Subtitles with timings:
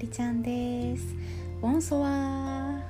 [0.00, 1.14] りちゃんです。
[1.60, 2.80] ボンソワは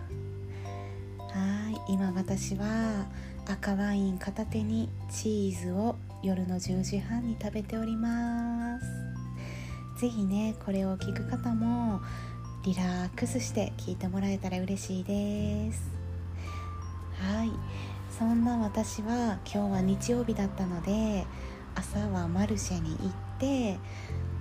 [1.89, 3.05] い今私は
[3.49, 8.87] 赤ワイン片手にチーズを夜の10時半に食べております。
[9.99, 12.01] 是非ねこれを聞く方も
[12.65, 15.91] リラックスして聞いてもらえたら嬉しいです。
[17.19, 17.51] はい
[18.17, 21.27] そんな私は今日は日曜日だったので
[21.75, 23.79] 朝はマルシェに行って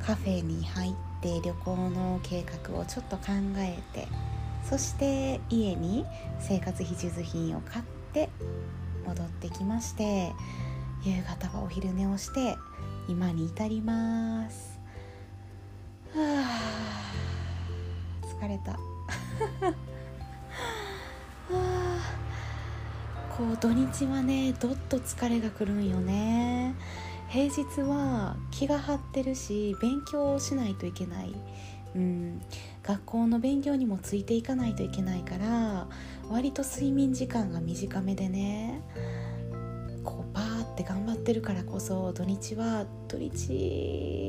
[0.06, 3.24] カフェに入って旅行の計画をちょっと考
[3.58, 4.08] えて
[4.64, 6.06] そして家に
[6.40, 8.30] 生活必需品を買って
[9.06, 10.32] 戻ってきまして
[11.04, 12.58] 夕方はお昼寝をして
[13.08, 14.80] 今に至ります。
[16.14, 17.30] はあ
[18.40, 18.74] 疲れた。
[23.36, 26.76] こう土日はねどっと疲れがくるんよね。
[27.30, 31.36] 平日は気が張ってるし勉強をしないといけない、
[31.96, 32.42] うん、
[32.84, 35.88] 学校の勉強にもついていかないといけないから
[36.28, 38.82] 割と睡眠時間が短めでね
[40.04, 43.52] こうバーって頑張ってるからこそ土日は土日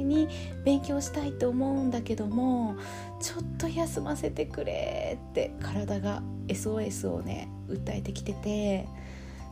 [0.04, 0.28] に
[0.64, 2.76] 勉強したいと思うんだけども
[3.20, 8.88] ちょっと休ませてくれって体が SOS をね訴えてきてて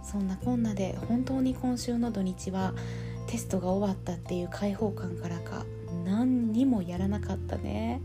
[0.02, 2.74] そんなこんなで本当に今週の土日は
[3.28, 5.66] テストが終わったっていう解放感からか
[6.04, 8.00] 何にもやらなかったね。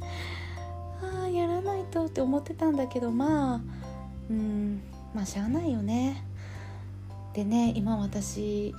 [1.01, 3.61] ああやらないとって思ってたんだけどまあ
[4.29, 4.81] うん
[5.15, 6.25] まあしゃあないよね。
[7.33, 8.75] でね今私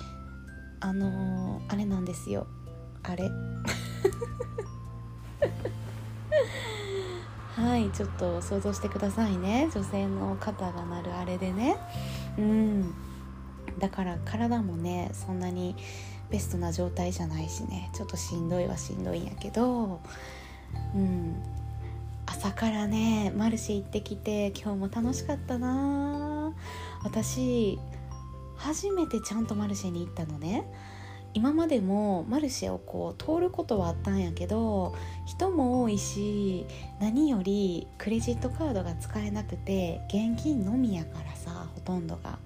[0.81, 2.47] あのー、あれなんですよ。
[3.03, 3.31] あれ。
[7.57, 9.71] はいちょっと想像してくださいね。
[9.73, 11.77] 女性の肩が鳴るあれでね。
[12.37, 12.95] うん。
[13.79, 15.75] だから体もねそんなに
[16.31, 17.91] ベストな状態じゃないしね。
[17.95, 20.01] ちょっとしんどいはしんどいんやけど。
[20.95, 21.43] うん。
[22.27, 26.53] 朝からねマルシェ行ってきて今日も楽しかったな。
[27.03, 27.79] 私
[28.57, 30.65] 初めてちゃんとマルシェに行ったのね。
[31.35, 34.95] 今までもマルシェをこう通ることはあったんやけど
[35.27, 36.65] 人も多いし
[37.01, 42.39] 何よりクレジットカードが使えなくて現金のみやからさほとんどが。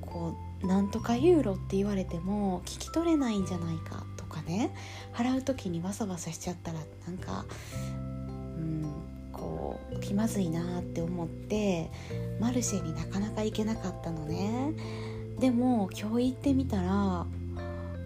[0.00, 4.74] こうなんとかユーロって言われても聞き取れないんじゃないかとかね。
[5.14, 7.44] 払う時にわさわさしちゃったらなんか
[8.58, 8.92] うん
[9.32, 11.90] こう気まずいなって思って
[12.40, 14.72] マルシェになかなか行けなかったのね。
[15.38, 17.26] でも今日行ってみたら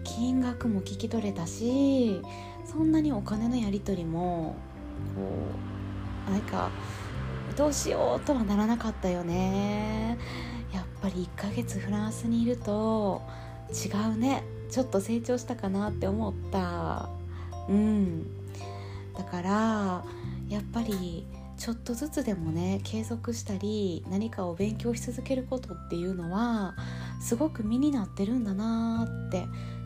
[0.03, 2.21] 金額も聞き取れたし
[2.65, 4.55] そんなにお金のやり取りも
[5.15, 5.21] こ
[6.27, 6.69] うなんか
[7.55, 10.17] どうしようとはならなかったよね。
[11.01, 13.21] ぱり1ヶ月フランスにいると
[13.69, 14.43] 違うね。
[14.69, 17.09] ちょっと成長したかなって思った。
[17.67, 18.25] うん。
[19.17, 20.05] だから
[20.47, 21.25] やっぱり
[21.57, 26.75] ちょっとずつでもね継続したり何かを勉強し続けることっていうのは
[27.19, 29.45] すごく身になってるんだなって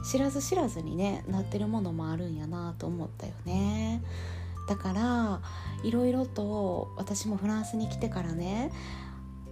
[0.10, 4.02] 知らず知らずにねなってるものもあるんやなと思ったよね。
[4.68, 5.42] だから
[5.84, 8.72] いろいろと私もフランスに来てからね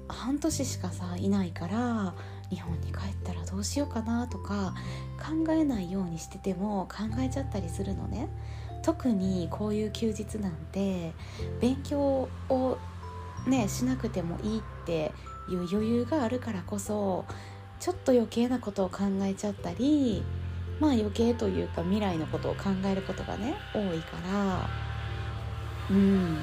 [0.08, 2.14] 半年しかさいないから
[2.50, 4.74] 日本に帰ったらどうしようかなとか
[5.18, 8.30] 考えないようにしてても考えちゃったりするのね。
[8.84, 11.14] 特にこういう休日なんて
[11.62, 12.78] 勉強を
[13.48, 15.14] ねしなくてもいいって
[15.50, 17.24] いう余裕があるからこそ
[17.80, 20.24] ちょっと余計なことを考えちゃったり
[20.82, 24.70] まあ余計というか未来のことを考えることがね多いから。
[25.90, 26.38] うん。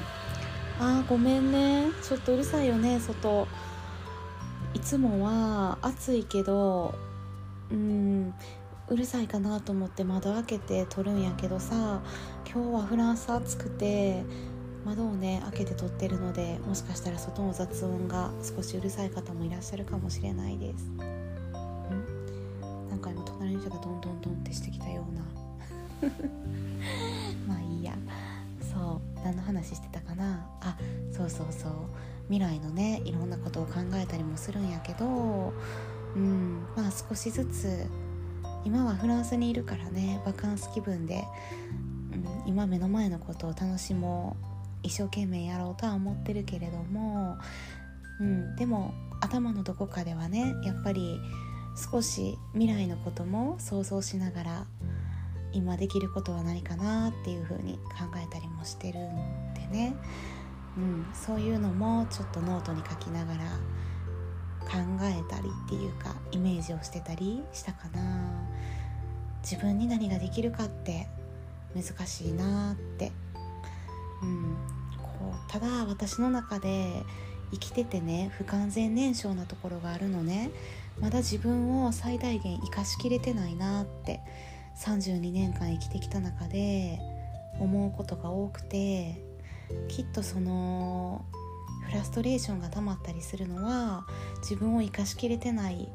[0.83, 1.91] あーごめんね。
[2.01, 3.47] ちょっとうるさいよね外。
[4.73, 6.95] いつもは暑いけど
[7.69, 8.33] うん
[8.89, 12.01] うるさいかなと思って窓開けて撮るんやけどさ
[12.51, 14.23] 今日はフランス暑くて
[14.83, 20.83] 窓をね開けて撮ってるのでもしかしたら外の雑音が少しうるさい方もいらっしゃるかもしれないです。
[20.85, 20.97] ん？
[22.89, 25.21] なんか今隣の人がどんどんどんってしてきたような。
[27.47, 27.93] まあいいや。
[28.73, 30.30] そう何の話してたかな？
[31.21, 31.71] そうそうそう。
[32.31, 35.53] 未来のねいろんなことを考えたりもするんやけど
[36.15, 37.85] うんまあ少しずつ
[38.63, 41.25] 今はフランスにいるからねバカンス気分で、
[42.45, 44.45] うん、今目の前のことを楽しもう
[44.83, 47.37] 一生懸命やろうとは思ってるけれども、
[48.21, 51.19] うん、でも頭のどこかではねやっぱり
[51.91, 54.65] 少し未来のことも想像しながら
[55.51, 59.95] 今できることは何かなっていうふうに考えたりもしてるんでね、
[60.77, 63.39] うん、そういうのもちょっとノートに書きながら
[64.65, 68.47] 考えたりっていうかイメージをしてたりしたかな。
[69.43, 71.07] 自分に何ができるかって
[71.75, 73.11] 難しいなって。
[74.21, 74.55] うん、
[74.97, 77.03] こうただ私の中で
[77.51, 80.51] 生きててね不完全燃焼なところがあるのね。
[80.99, 84.21] まだ自分を最大限生かしきれてないなって。
[84.77, 86.99] 32年間生きてきた中で
[87.59, 89.30] 思うことが多くて。
[89.87, 91.25] きっとその
[91.85, 94.05] フラストレーションが溜まったりするのは
[94.41, 95.89] 自分を生かしきれてない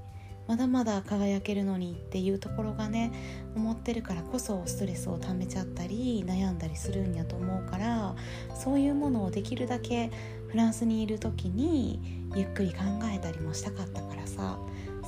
[0.47, 3.13] まだまだ輝けるのにっていうところがね
[3.57, 8.15] 思ってるからこそストレスをためちゃったり悩んだりするんやと思うから
[8.55, 10.11] そういうものをできるだけ
[10.49, 12.79] フランスにいる時にゆっくり考
[13.13, 14.59] えたりもしたかったからさ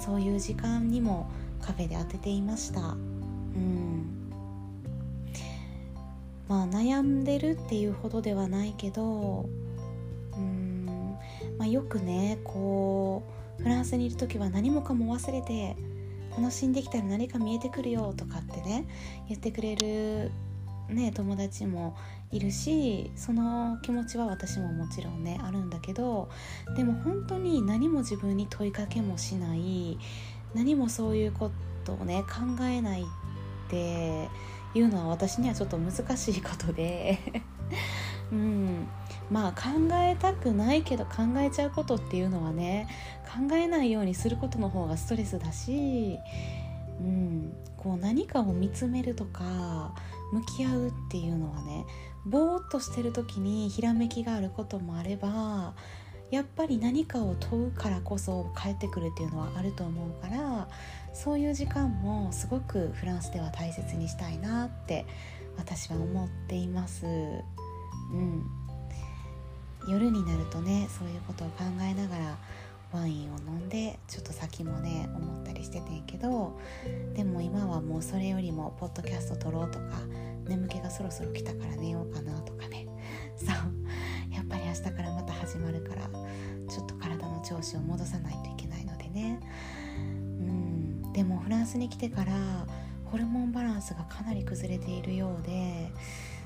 [0.05, 1.31] そういう時間にも
[1.61, 2.81] カフェで当てていました。
[2.81, 3.88] うん。
[6.49, 9.49] まあ悩んでるっていうほどではないけど
[10.33, 11.17] うーん、
[11.59, 13.23] まあ、よくねこ
[13.59, 15.77] うフランスにいる時は何もかも忘れて
[16.37, 18.87] 楽しんできたら何か見えてくるよとかってね
[19.29, 20.31] 言ってくれる、
[20.89, 21.97] ね、友達も
[22.31, 26.29] いるしその気持ちは私ももちろんねあるんだけど
[26.77, 29.99] でも本当に何も自分に問いかけもしない
[30.55, 31.51] 何もそういうこ
[31.85, 33.05] とをね考えないっ
[33.69, 34.29] て
[34.75, 37.19] いうのは私にはちょっと難しいことで。
[38.33, 38.89] うん。
[39.31, 42.89] まあ考えたくないけど考えちゃうことっていうのはね
[43.25, 46.19] 考えないようにすることの方がストレスだし、
[47.01, 49.95] うん、こう何かを見つめるとか
[50.33, 51.85] 向き合うっていうのはね
[52.25, 55.75] ぼーっとしてる時にひらめきがあることもあれば
[56.31, 60.69] やっぱり何かを問うからこそ帰ってくるっていうのはあると思うから
[61.15, 65.07] そういう時間もすごくフランスでは大切にしたいなって
[65.57, 67.05] 私は思っています。
[67.05, 68.47] うん。
[69.89, 72.39] 夜になるとねそういうことを考えながら
[72.93, 76.59] ワインを飲んでちょっと先もね思ったりしててんけど
[77.15, 79.85] でも今はもうそれよりもポッドキャスト撮ろうとか
[80.47, 82.87] 眠気がそろそろ来たから寝ようかなとかね。
[83.37, 83.78] そう。
[84.49, 86.03] ぱり明日からまた始まるから
[86.69, 89.41] ちょっと体の調子を戻さないといけないのでね。
[89.97, 89.99] う
[90.43, 91.13] ん。
[91.13, 92.33] でもフランスに来てから
[93.05, 95.93] ホルモンバランスがかなり崩れているようで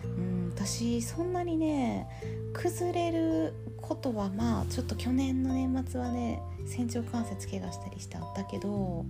[0.04, 0.52] うん。
[0.54, 2.06] 私そんなにね
[2.52, 9.05] 崩れることはまあちょっと去年の年末はね仙腸関節怪我したりしてあったけど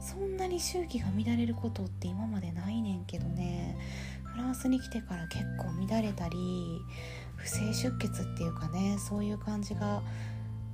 [0.00, 3.76] そんなに周期が乱れることって今までないねんけどね。
[4.36, 6.36] フランスに来てから結構乱れたり
[7.46, 10.02] 不正出血っていうかねそういう感じが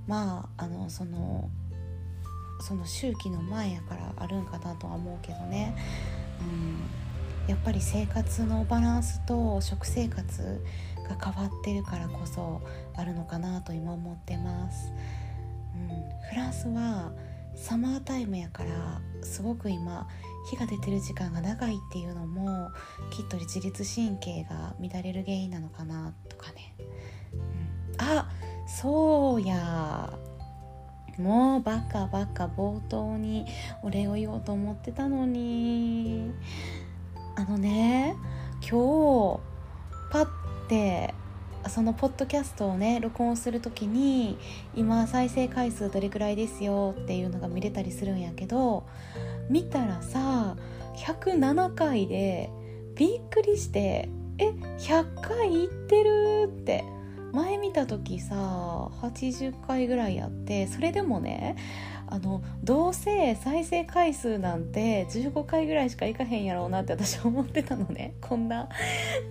[0.06, 1.50] まああのその
[2.60, 5.76] その周期の前やからあるんかなとは思うけどね、
[6.40, 7.02] うん。
[7.48, 10.64] やっぱり生活のバランスと食生活
[11.08, 12.62] が変わってるからこそ
[12.94, 14.92] あるのかなと今思ってます、
[15.74, 15.88] うん、
[16.30, 17.10] フランスは
[17.56, 20.08] サマータイムやからすごく今
[20.46, 22.70] 火が出てる時間が長いっていうのも
[23.10, 26.74] きっと自律神経が乱れる原因なのかなとかね、
[27.32, 27.40] うん、
[27.98, 28.30] あ
[28.66, 30.18] そうや。
[31.18, 33.44] もうバカバカ冒頭に
[33.82, 36.32] お礼を言おうと思ってたのに。
[37.34, 38.14] あのね
[38.60, 39.40] 今日
[40.10, 40.28] パッ
[40.68, 41.14] て
[41.68, 44.36] そのポッドキャストをね録音する時に
[44.74, 48.84] 今再生回数どれくらいですよっていうのが見れたりするんやけど
[49.52, 50.56] 見たらさ
[50.96, 52.50] 107回で
[52.96, 56.84] びっくりしてえ100回いってるって。
[57.32, 61.56] 前見た時さ80回ぐらいやってそれでもね
[62.06, 68.14] あのどうせ再生回数なんて15回ぐらいしかいかへんやろうなって 私思ってたのね。
[68.20, 68.68] こんな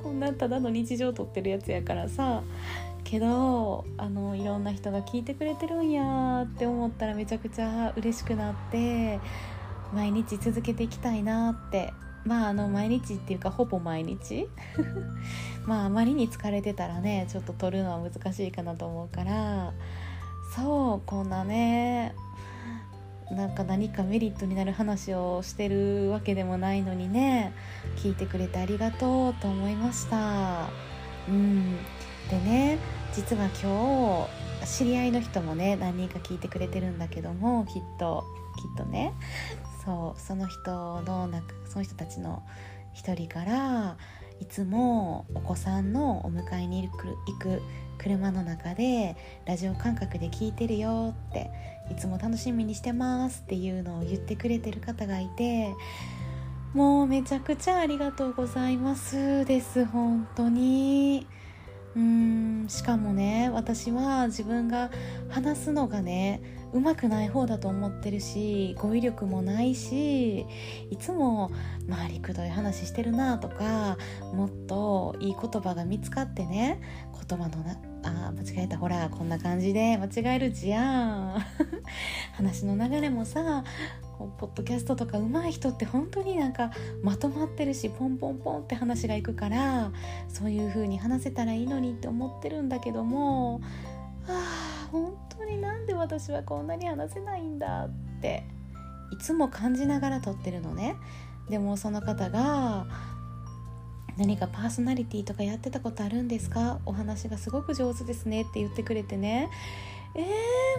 [0.02, 2.42] こんなただの日常撮ってるやつやからさ。
[3.04, 9.20] けどあのいろんな人が聞いてくれてるんやって思ったらめちゃくちゃ嬉しくなって
[9.94, 11.94] 毎日続けていきたいなって
[12.26, 14.48] まああの毎日っていうかほぼ毎日。
[15.66, 19.74] まああまりに疲れてたらねちょっと撮るのは難しいかなと思うから
[20.56, 22.16] そうこんなね
[23.30, 27.54] なんか何かメリットになる話をしてるわけでもないのにね
[27.96, 30.68] 聞いてくれてありがとうと思いました。
[31.30, 31.78] うん。
[32.30, 32.78] でね
[33.14, 34.28] 実は今
[34.62, 38.26] 日知り合いの人もね何人か聞いてくれてるんだけどもきっと
[38.58, 39.14] きっとね。
[39.84, 42.44] そうその人のなその人たちの
[42.94, 43.98] 一人から
[44.40, 46.98] いつもお子さんのお迎えに行
[47.40, 47.62] く
[47.98, 51.52] 車の中でラジオ感覚で聞いてるよって
[51.92, 55.74] いつも楽しみにしてますっていうのを言ってくれてる方がいて
[56.74, 61.28] もうめちゃくちゃありがとうございますです本当に。
[61.96, 64.92] うんしかもね私は自分が
[65.30, 66.42] 話すのがね
[66.74, 70.46] うまくない方だと思ってるし語彙力もないし
[70.90, 71.52] いつも
[71.90, 73.98] 周りくどい話してるなとか
[74.34, 76.80] もっといい言葉が見つかってね
[77.28, 81.40] 言葉のなあ間違えたほらこんな感じで間違えるじゃん。
[82.34, 83.64] 話の流れもさ
[84.38, 86.72] ポッドキャストとか上手い人って本当になんか
[87.04, 89.92] まとまってるしポンポンポンって話がいくから
[90.28, 93.62] そういう風に話せたらいいのにって思ってるんだけども
[94.28, 97.90] あ本当になんで私はこんなに話せないんだっ
[98.22, 98.44] て
[99.12, 100.96] いつも感じながら撮ってるのね。
[101.50, 102.86] でもその方が
[104.18, 106.80] 何かパーソナリティとかやってたことあるんですか？
[106.86, 109.50] お話がすごく上手ですねって言ってくれてね。
[110.14, 110.26] え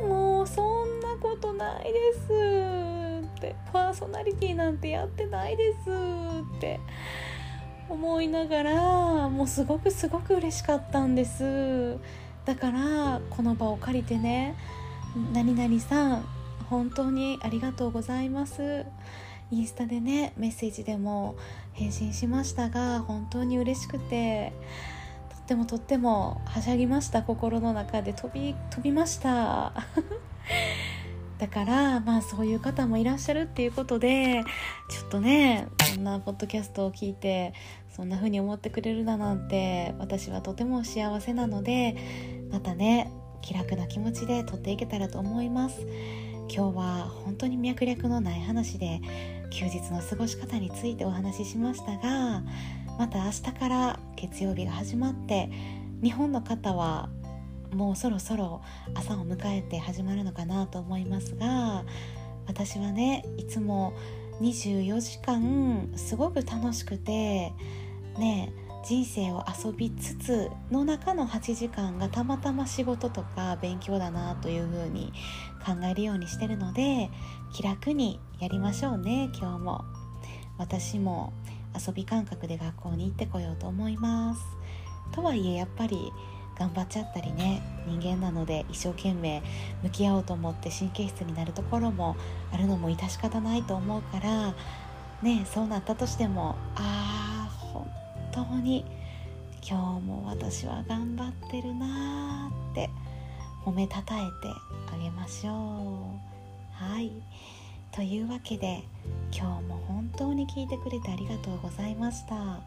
[0.03, 2.92] ー、もうそんなことないです。
[3.43, 5.91] ってパーソナリティなんてやってないです
[6.57, 6.79] って
[7.89, 11.99] 思いながらもうすごくすごく嬉しかったんです。
[12.45, 14.57] だからこの場を借りてね
[15.33, 16.25] 何々さん
[16.71, 18.87] 本当にありがとうございます。
[19.51, 21.37] インスタでねメッセージでも
[21.73, 24.53] 返信しましたが本当に嬉しくて
[25.29, 28.13] とってもとってもはしゃぎました心の中で。
[28.15, 29.73] 飛び飛びました。
[31.43, 34.45] だからまあそういう方もいらっしゃるっていうことで
[34.89, 37.53] ちょっとねこんなポッドキャストを聞いて
[37.91, 41.97] そんな風に思ってくれるだなんて私はとても幸せなので
[42.53, 45.85] またね気楽な気持ちで撮っていけたらと思います。
[46.49, 49.01] 今日は本当に脈略のない話で
[49.51, 52.43] 休日の過ごし方についてお話ししましたが
[52.99, 55.51] また明日から月曜日が始まって
[56.03, 57.09] 日本の方は
[57.73, 58.63] もうそろそろ
[58.95, 61.85] 朝を迎えて始まるのかなと思いますが
[62.47, 63.95] 私はねいつも
[64.41, 67.53] 24時間すごく楽しくて
[68.19, 68.53] ね
[68.85, 75.13] 人生を遊びつつの中の8時間がたまたま仕事とか勉強だなというふうに
[75.65, 77.09] 考えるようにしてるので
[77.55, 79.85] 気楽にやりましょうね今日も。
[80.59, 81.33] 私も
[81.75, 84.41] 遊び感覚で学校に行ってこようと思います。
[85.13, 86.13] とはいえやっぱり
[86.59, 89.43] 頑張っちゃったりね人間なので一生懸命
[89.83, 92.17] 向き合おうと思って神経質になるところも
[92.53, 94.55] あるのも致し方ないと思うから
[95.23, 97.87] ねそうなったとしてもああ本
[98.33, 98.85] 当に
[99.69, 102.91] 今日も私は頑張ってるなーって
[103.65, 104.33] 褒めたたえて
[104.93, 105.55] あげましょう。
[106.73, 107.13] はい。
[107.93, 108.83] というわけで
[109.31, 112.61] 今日も本当に聞いてくれてありがとうございました。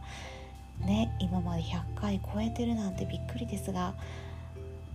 [0.79, 3.94] ね今まで100回超えてるなんてびっくりですが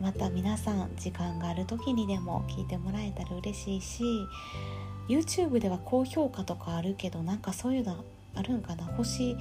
[0.01, 4.03] また皆さん時間がある時にでも聞いてもらえたら嬉しいし
[5.09, 8.85] YouTube では高評価とかあるけどなんかそういうのあるんかな？
[8.85, 9.37] 星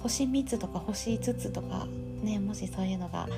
[0.00, 1.86] 星3つとか星5つとか
[2.22, 3.28] ねもしそういうのが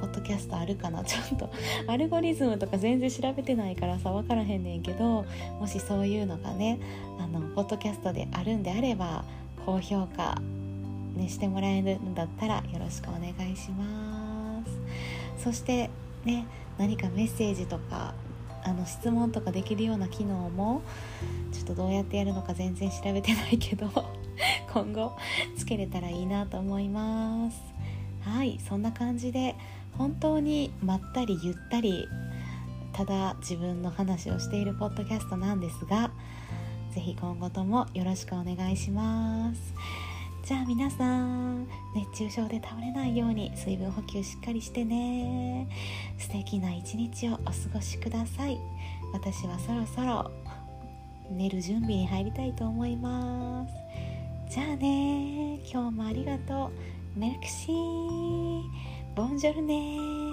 [0.00, 1.02] ポッドキャストあるかな？
[1.04, 1.50] ちょっと
[1.88, 5.24] アルゴリズムとか全然調べてないからさ分からへんねんけど
[5.58, 6.78] もしそういうのがね
[7.18, 9.24] あのポッドキャストであるんであれば
[9.64, 10.40] 高評価、
[11.14, 15.42] ね、してもらえるんだったらよろしくお願いします。
[15.42, 15.90] そして
[16.24, 16.46] ね
[16.78, 18.14] 何かメッセージとか
[18.64, 20.82] あの質問とかできるような機能も
[21.52, 23.90] ちょっとどうやってやるのか全然調べてないけど
[24.72, 25.16] 今後
[25.56, 27.60] つけれたらいいなと思います。
[28.22, 29.54] はいそんな感じで
[29.98, 32.08] 本当にまったりゆったり
[32.94, 36.10] ただ自分の話をしているポッドキャストなんですが
[36.94, 40.13] 是非今後ともよろしくお願いします。
[40.44, 45.66] じゃあ皆さん熱中症で倒れないように水分補給しっかりしてね。
[46.18, 48.58] 素敵な一日をお過ごしください。
[49.14, 50.30] 私はそろそろ
[51.30, 53.74] 寝る準備に入りたいと思います。
[54.50, 56.70] じゃあね今日もありがと
[57.16, 57.18] う。
[57.18, 58.62] メルクシー。
[59.16, 60.23] ボンジョルネ